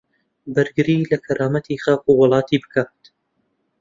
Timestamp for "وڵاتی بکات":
2.19-2.99